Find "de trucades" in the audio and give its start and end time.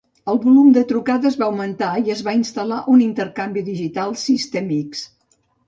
0.77-1.37